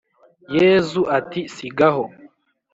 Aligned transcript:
Yezu 0.57 1.01
ati 1.17 1.41
sigaho 1.55 2.03